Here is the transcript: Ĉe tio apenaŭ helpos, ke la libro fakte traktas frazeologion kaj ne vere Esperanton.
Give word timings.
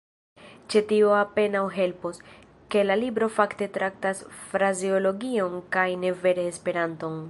Ĉe 0.73 0.81
tio 0.91 1.11
apenaŭ 1.17 1.61
helpos, 1.75 2.21
ke 2.75 2.85
la 2.87 2.97
libro 3.03 3.29
fakte 3.37 3.69
traktas 3.79 4.25
frazeologion 4.49 5.63
kaj 5.77 5.89
ne 6.05 6.19
vere 6.25 6.53
Esperanton. 6.55 7.19